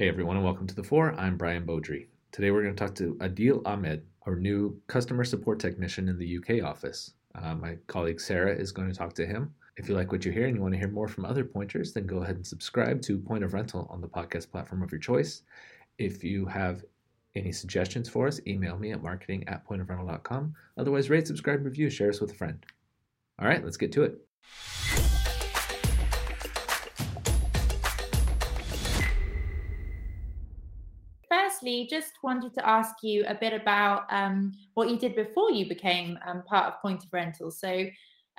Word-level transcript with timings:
Hey 0.00 0.08
everyone, 0.08 0.36
and 0.36 0.44
welcome 0.46 0.66
to 0.66 0.74
the 0.74 0.82
Four. 0.82 1.14
I'm 1.20 1.36
Brian 1.36 1.66
Beaudry. 1.66 2.06
Today 2.32 2.50
we're 2.50 2.62
going 2.62 2.74
to 2.74 2.82
talk 2.82 2.94
to 2.94 3.16
Adeel 3.16 3.60
Ahmed, 3.66 4.02
our 4.22 4.34
new 4.34 4.80
customer 4.86 5.24
support 5.24 5.60
technician 5.60 6.08
in 6.08 6.16
the 6.16 6.38
UK 6.38 6.64
office. 6.64 7.12
Uh, 7.34 7.54
my 7.54 7.76
colleague 7.86 8.18
Sarah 8.18 8.56
is 8.56 8.72
going 8.72 8.88
to 8.88 8.96
talk 8.96 9.12
to 9.16 9.26
him. 9.26 9.52
If 9.76 9.90
you 9.90 9.94
like 9.94 10.10
what 10.10 10.24
you 10.24 10.32
hear 10.32 10.46
and 10.46 10.56
you 10.56 10.62
want 10.62 10.72
to 10.72 10.78
hear 10.78 10.88
more 10.88 11.06
from 11.06 11.26
other 11.26 11.44
pointers, 11.44 11.92
then 11.92 12.06
go 12.06 12.22
ahead 12.22 12.36
and 12.36 12.46
subscribe 12.46 13.02
to 13.02 13.18
Point 13.18 13.44
of 13.44 13.52
Rental 13.52 13.86
on 13.90 14.00
the 14.00 14.08
podcast 14.08 14.50
platform 14.50 14.82
of 14.82 14.90
your 14.90 15.02
choice. 15.02 15.42
If 15.98 16.24
you 16.24 16.46
have 16.46 16.82
any 17.34 17.52
suggestions 17.52 18.08
for 18.08 18.26
us, 18.26 18.40
email 18.46 18.78
me 18.78 18.92
at 18.92 19.02
marketing 19.02 19.46
at 19.48 19.68
pointofrental.com. 19.68 20.54
Otherwise, 20.78 21.10
rate, 21.10 21.26
subscribe, 21.26 21.62
review, 21.62 21.90
share 21.90 22.08
us 22.08 22.22
with 22.22 22.30
a 22.30 22.36
friend. 22.36 22.64
All 23.38 23.46
right, 23.46 23.62
let's 23.62 23.76
get 23.76 23.92
to 23.92 24.04
it. 24.04 24.18
Firstly, 31.50 31.86
just 31.90 32.12
wanted 32.22 32.54
to 32.54 32.68
ask 32.68 33.02
you 33.02 33.24
a 33.26 33.34
bit 33.34 33.52
about 33.52 34.04
um, 34.10 34.52
what 34.74 34.88
you 34.88 34.98
did 34.98 35.14
before 35.14 35.50
you 35.50 35.68
became 35.68 36.18
um, 36.26 36.42
part 36.42 36.66
of 36.66 36.80
Point 36.80 37.04
of 37.04 37.12
Rental. 37.12 37.50
So, 37.50 37.86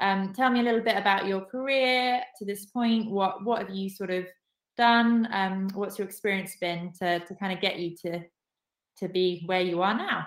um, 0.00 0.32
tell 0.32 0.50
me 0.50 0.60
a 0.60 0.62
little 0.62 0.80
bit 0.80 0.96
about 0.96 1.26
your 1.26 1.42
career 1.42 2.22
to 2.38 2.44
this 2.44 2.66
point. 2.66 3.10
What 3.10 3.44
what 3.44 3.60
have 3.60 3.70
you 3.70 3.90
sort 3.90 4.10
of 4.10 4.26
done? 4.76 5.28
Um, 5.32 5.68
what's 5.74 5.98
your 5.98 6.06
experience 6.06 6.56
been 6.60 6.92
to 7.00 7.20
to 7.20 7.34
kind 7.34 7.52
of 7.52 7.60
get 7.60 7.78
you 7.78 7.96
to 8.02 8.22
to 8.98 9.08
be 9.08 9.42
where 9.46 9.60
you 9.60 9.82
are 9.82 9.94
now? 9.94 10.26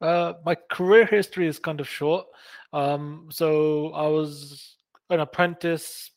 Uh, 0.00 0.34
my 0.44 0.56
career 0.70 1.06
history 1.06 1.48
is 1.48 1.58
kind 1.58 1.80
of 1.80 1.88
short. 1.88 2.26
Um, 2.72 3.28
so 3.30 3.92
I 3.92 4.06
was 4.06 4.76
an 5.10 5.20
apprentice 5.20 6.10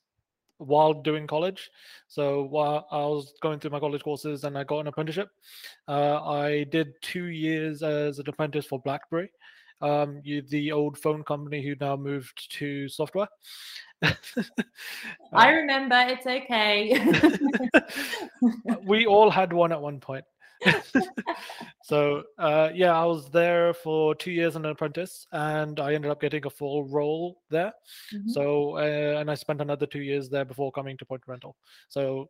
while 0.62 0.94
doing 0.94 1.28
college. 1.28 1.70
So 2.08 2.44
while 2.44 2.88
I 2.92 2.98
was 2.98 3.34
going 3.42 3.60
through 3.60 3.72
my 3.72 3.80
college 3.80 4.04
courses 4.04 4.44
and 4.44 4.58
I 4.58 4.64
got 4.64 4.80
an 4.80 4.88
apprenticeship, 4.88 5.30
uh, 5.88 6.24
I 6.24 6.66
did 6.66 6.94
two 7.02 7.26
years 7.26 7.84
as 7.84 8.20
an 8.20 8.30
apprentice 8.30 8.66
for 8.66 8.80
BlackBerry, 8.80 9.32
um, 9.82 10.22
you, 10.24 10.42
the 10.44 10.72
old 10.72 10.98
phone 10.98 11.24
company 11.24 11.64
who 11.64 11.76
now 11.80 11.96
moved 11.96 12.52
to 12.58 12.88
software. 12.88 13.28
I 15.34 15.50
remember. 15.50 15.96
It's 16.08 16.28
okay. 16.28 17.00
we 18.84 19.06
all 19.06 19.30
had 19.30 19.54
one 19.54 19.72
at 19.72 19.82
one 19.82 20.00
point. 20.00 20.26
so 21.92 22.24
uh, 22.38 22.70
yeah, 22.74 22.98
I 22.98 23.04
was 23.04 23.30
there 23.32 23.74
for 23.74 24.16
two 24.16 24.32
years 24.32 24.54
as 24.54 24.56
an 24.56 24.66
apprentice, 24.66 25.28
and 25.34 25.78
I 25.78 25.94
ended 25.94 26.10
up 26.10 26.22
getting 26.22 26.46
a 26.46 26.50
full 26.50 26.86
role 26.86 27.42
there. 27.50 27.74
Mm-hmm. 28.14 28.30
So 28.30 28.78
uh, 28.78 29.20
and 29.20 29.30
I 29.30 29.36
spent 29.36 29.60
another 29.60 29.86
two 29.86 30.02
years 30.02 30.30
there 30.30 30.46
before 30.46 30.72
coming 30.72 30.98
to 31.00 31.06
Point 31.06 31.24
Rental. 31.28 31.58
So 31.90 32.30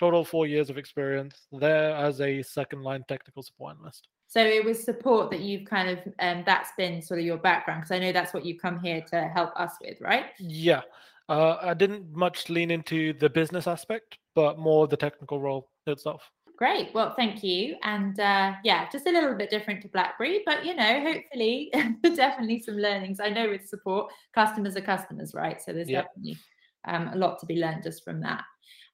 total 0.00 0.24
four 0.24 0.48
years 0.48 0.68
of 0.68 0.78
experience 0.78 1.46
there 1.52 1.94
as 1.94 2.20
a 2.20 2.42
second 2.42 2.82
line 2.82 3.04
technical 3.06 3.44
support 3.44 3.76
analyst. 3.76 4.08
So 4.26 4.40
it 4.40 4.64
was 4.64 4.82
support 4.82 5.30
that 5.30 5.42
you've 5.42 5.64
kind 5.64 5.90
of 5.90 5.98
um, 6.18 6.42
that's 6.44 6.70
been 6.76 7.00
sort 7.00 7.20
of 7.20 7.26
your 7.26 7.38
background 7.38 7.82
because 7.82 7.92
I 7.92 8.00
know 8.00 8.10
that's 8.10 8.34
what 8.34 8.44
you've 8.44 8.60
come 8.60 8.80
here 8.80 9.00
to 9.12 9.28
help 9.28 9.50
us 9.54 9.74
with, 9.80 10.00
right? 10.00 10.26
Yeah. 10.40 10.82
Uh, 11.28 11.58
I 11.62 11.74
didn't 11.74 12.12
much 12.12 12.48
lean 12.48 12.72
into 12.72 13.12
the 13.12 13.30
business 13.30 13.68
aspect, 13.68 14.18
but 14.34 14.58
more 14.58 14.88
the 14.88 14.96
technical 14.96 15.40
role 15.40 15.70
itself. 15.86 16.32
Great. 16.58 16.92
Well, 16.92 17.14
thank 17.14 17.44
you. 17.44 17.76
And 17.84 18.18
uh, 18.18 18.54
yeah, 18.64 18.88
just 18.90 19.06
a 19.06 19.12
little 19.12 19.34
bit 19.34 19.48
different 19.48 19.80
to 19.82 19.88
BlackBerry, 19.88 20.42
but 20.44 20.66
you 20.66 20.74
know, 20.74 21.00
hopefully, 21.00 21.72
definitely 22.02 22.58
some 22.60 22.76
learnings. 22.76 23.20
I 23.20 23.28
know 23.28 23.48
with 23.48 23.68
support, 23.68 24.12
customers 24.34 24.76
are 24.76 24.80
customers, 24.80 25.34
right? 25.34 25.62
So 25.62 25.72
there's 25.72 25.86
definitely 25.86 26.36
um, 26.84 27.10
a 27.12 27.16
lot 27.16 27.38
to 27.38 27.46
be 27.46 27.60
learned 27.60 27.84
just 27.84 28.02
from 28.02 28.20
that. 28.22 28.42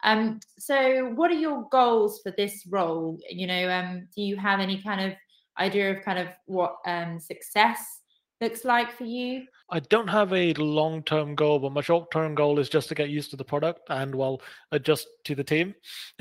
Um, 0.03 0.41
so, 0.59 1.07
what 1.15 1.31
are 1.31 1.41
your 1.41 1.67
goals 1.71 2.21
for 2.23 2.33
this 2.33 2.67
role? 2.69 3.19
You 3.31 3.47
know, 3.47 3.71
um, 3.71 4.09
do 4.15 4.21
you 4.21 4.37
have 4.37 4.61
any 4.61 4.83
kind 4.83 5.01
of 5.01 5.17
idea 5.59 5.97
of 5.97 6.05
kind 6.05 6.19
of 6.19 6.29
what 6.45 6.77
um, 6.85 7.19
success 7.19 8.01
looks 8.45 8.65
like 8.65 8.93
for 8.93 9.05
you? 9.05 9.47
I 9.71 9.81
don't 9.81 10.09
have 10.09 10.33
a 10.35 10.53
long 10.55 11.03
term 11.03 11.35
goal, 11.35 11.59
but 11.59 11.73
my 11.73 11.81
short 11.81 12.11
term 12.11 12.35
goal 12.35 12.59
is 12.59 12.69
just 12.69 12.89
to 12.91 12.95
get 12.95 13.09
used 13.09 13.31
to 13.31 13.37
the 13.37 13.45
product 13.45 13.81
and 13.89 14.15
well 14.15 14.43
adjust 14.73 15.09
to 15.25 15.35
the 15.35 15.43
team. 15.43 15.75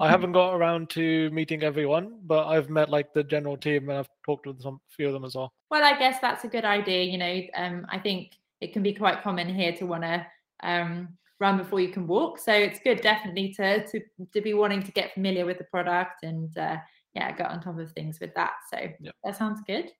I 0.00 0.08
haven't 0.08 0.32
got 0.32 0.54
around 0.54 0.90
to 0.90 1.30
meeting 1.30 1.62
everyone, 1.62 2.20
but 2.24 2.46
I've 2.46 2.68
met 2.68 2.90
like 2.90 3.14
the 3.14 3.24
general 3.24 3.56
team 3.56 3.88
and 3.88 3.98
I've 3.98 4.08
talked 4.24 4.46
with 4.46 4.60
some 4.60 4.80
few 4.90 5.06
of 5.06 5.14
them 5.14 5.24
as 5.24 5.34
well. 5.34 5.52
Well, 5.70 5.82
I 5.82 5.98
guess 5.98 6.20
that's 6.20 6.44
a 6.44 6.48
good 6.48 6.66
idea. 6.66 7.04
You 7.04 7.18
know, 7.18 7.40
um, 7.56 7.86
I 7.88 7.98
think 7.98 8.32
it 8.60 8.74
can 8.74 8.82
be 8.82 8.92
quite 8.92 9.22
common 9.22 9.52
here 9.52 9.72
to 9.76 9.86
want 9.86 10.02
to 10.02 10.26
um, 10.62 11.16
run 11.40 11.56
before 11.56 11.80
you 11.80 11.88
can 11.88 12.06
walk. 12.06 12.38
So 12.38 12.52
it's 12.52 12.80
good, 12.80 13.00
definitely, 13.00 13.54
to 13.54 13.86
to 13.86 14.00
to 14.34 14.40
be 14.42 14.52
wanting 14.52 14.82
to 14.82 14.92
get 14.92 15.14
familiar 15.14 15.46
with 15.46 15.56
the 15.56 15.64
product 15.64 16.22
and 16.22 16.56
uh, 16.58 16.76
yeah, 17.14 17.32
get 17.32 17.50
on 17.50 17.60
top 17.60 17.78
of 17.78 17.92
things 17.92 18.18
with 18.20 18.34
that. 18.34 18.52
So 18.70 18.78
that 19.24 19.36
sounds 19.36 19.60
good. 19.66 19.90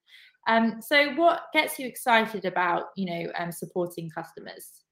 Um, 0.46 0.80
so 0.80 1.14
what 1.14 1.44
gets 1.52 1.78
you 1.78 1.86
excited 1.86 2.44
about, 2.44 2.86
you 2.96 3.06
know, 3.06 3.32
um, 3.38 3.50
supporting 3.52 4.10
customers? 4.10 4.82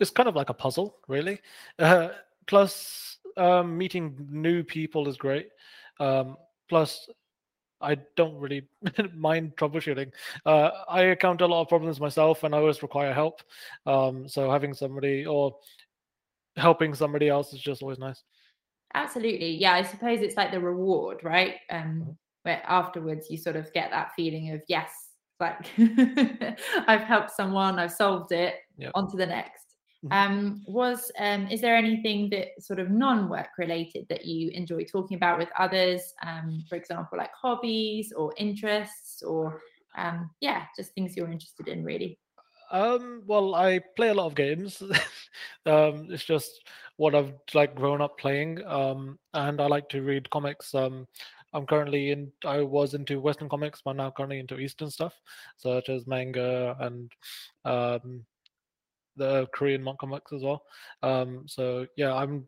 It's 0.00 0.10
kind 0.10 0.28
of 0.28 0.36
like 0.36 0.50
a 0.50 0.54
puzzle, 0.54 0.96
really. 1.08 1.40
Uh, 1.78 2.08
plus, 2.46 3.18
um, 3.36 3.76
meeting 3.76 4.26
new 4.30 4.62
people 4.64 5.06
is 5.06 5.16
great. 5.16 5.48
Um, 6.00 6.36
plus, 6.68 7.08
I 7.80 7.96
don't 8.16 8.36
really 8.36 8.66
mind 9.14 9.56
troubleshooting. 9.56 10.10
Uh, 10.44 10.70
I 10.88 11.04
encounter 11.04 11.44
a 11.44 11.48
lot 11.48 11.62
of 11.62 11.68
problems 11.68 12.00
myself, 12.00 12.42
and 12.42 12.54
I 12.54 12.58
always 12.58 12.82
require 12.82 13.12
help. 13.12 13.42
Um, 13.86 14.28
so 14.28 14.50
having 14.50 14.74
somebody 14.74 15.26
or 15.26 15.56
helping 16.56 16.94
somebody 16.94 17.28
else 17.28 17.52
is 17.52 17.60
just 17.60 17.82
always 17.82 17.98
nice. 17.98 18.22
Absolutely, 18.94 19.50
yeah. 19.56 19.74
I 19.74 19.82
suppose 19.82 20.20
it's 20.20 20.36
like 20.36 20.50
the 20.50 20.60
reward, 20.60 21.22
right? 21.22 21.56
Um, 21.70 22.16
where 22.48 22.62
afterwards 22.66 23.30
you 23.30 23.36
sort 23.36 23.56
of 23.56 23.70
get 23.72 23.90
that 23.90 24.12
feeling 24.16 24.52
of 24.52 24.62
yes 24.68 24.90
like 25.38 25.66
i've 26.88 27.02
helped 27.02 27.30
someone 27.30 27.78
i've 27.78 27.92
solved 27.92 28.32
it 28.32 28.54
yep. 28.78 28.90
on 28.94 29.10
to 29.10 29.16
the 29.16 29.26
next 29.26 29.76
mm-hmm. 30.04 30.12
um 30.12 30.62
was 30.66 31.12
um 31.18 31.46
is 31.48 31.60
there 31.60 31.76
anything 31.76 32.28
that 32.30 32.48
sort 32.58 32.78
of 32.78 32.90
non-work 32.90 33.48
related 33.58 34.06
that 34.08 34.24
you 34.24 34.50
enjoy 34.50 34.82
talking 34.84 35.16
about 35.16 35.38
with 35.38 35.50
others 35.58 36.14
um 36.26 36.64
for 36.68 36.76
example 36.76 37.18
like 37.18 37.30
hobbies 37.40 38.12
or 38.16 38.32
interests 38.38 39.22
or 39.22 39.60
um 39.96 40.30
yeah 40.40 40.64
just 40.76 40.92
things 40.94 41.16
you're 41.16 41.30
interested 41.30 41.68
in 41.68 41.84
really 41.84 42.18
um 42.70 43.22
well 43.26 43.54
i 43.54 43.80
play 43.96 44.08
a 44.08 44.14
lot 44.14 44.26
of 44.26 44.34
games 44.34 44.82
um 45.66 46.06
it's 46.10 46.24
just 46.24 46.68
what 46.96 47.14
i've 47.14 47.32
like 47.54 47.74
grown 47.74 48.00
up 48.00 48.18
playing 48.18 48.64
um 48.66 49.18
and 49.34 49.60
i 49.60 49.66
like 49.66 49.88
to 49.88 50.02
read 50.02 50.28
comics 50.30 50.74
um 50.74 51.06
I'm 51.52 51.66
currently 51.66 52.10
in. 52.10 52.30
I 52.44 52.60
was 52.60 52.94
into 52.94 53.20
Western 53.20 53.48
comics, 53.48 53.80
but 53.84 53.96
now 53.96 54.10
currently 54.10 54.38
into 54.38 54.58
Eastern 54.58 54.90
stuff, 54.90 55.14
such 55.56 55.88
as 55.88 56.06
manga 56.06 56.76
and 56.80 57.10
um, 57.64 58.24
the 59.16 59.46
Korean 59.54 59.86
comics 59.98 60.32
as 60.32 60.42
well. 60.42 60.62
Um, 61.02 61.44
so 61.46 61.86
yeah, 61.96 62.14
I'm 62.14 62.46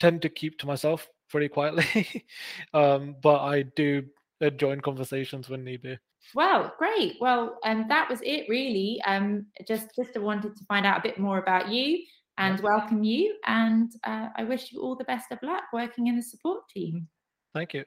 tend 0.00 0.22
to 0.22 0.28
keep 0.28 0.58
to 0.58 0.66
myself 0.66 1.08
pretty 1.28 1.48
quietly, 1.48 2.24
um, 2.74 3.16
but 3.22 3.40
I 3.40 3.62
do 3.62 4.04
join 4.48 4.80
conversations 4.80 5.50
when 5.50 5.64
need 5.64 5.82
be. 5.82 5.98
Wow, 6.34 6.72
great. 6.78 7.16
Well, 7.20 7.58
um, 7.64 7.86
that 7.88 8.08
was 8.08 8.20
it 8.22 8.46
really. 8.48 9.00
Um, 9.06 9.46
just 9.66 9.88
just 9.96 10.18
wanted 10.18 10.56
to 10.56 10.64
find 10.64 10.86
out 10.86 10.98
a 10.98 11.02
bit 11.02 11.18
more 11.18 11.38
about 11.38 11.68
you 11.68 12.02
and 12.38 12.58
welcome 12.60 13.04
you. 13.04 13.36
And 13.46 13.92
uh, 14.04 14.28
I 14.36 14.44
wish 14.44 14.72
you 14.72 14.80
all 14.80 14.96
the 14.96 15.04
best 15.04 15.30
of 15.30 15.38
luck 15.42 15.64
working 15.72 16.06
in 16.06 16.16
the 16.16 16.22
support 16.22 16.62
team. 16.74 17.08
Thank 17.54 17.74
you. 17.74 17.84